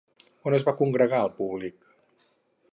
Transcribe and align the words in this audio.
On 0.51 0.55
es 0.59 0.65
va 0.69 0.73
congregar 0.79 1.21
el 1.27 1.31
públic? 1.43 1.95